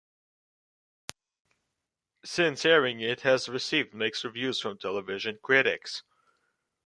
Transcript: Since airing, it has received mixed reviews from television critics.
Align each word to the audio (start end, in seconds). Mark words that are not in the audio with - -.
Since 2.25 2.65
airing, 2.65 3.01
it 3.01 3.21
has 3.21 3.47
received 3.47 3.93
mixed 3.93 4.23
reviews 4.23 4.59
from 4.59 4.79
television 4.79 5.37
critics. 5.43 6.01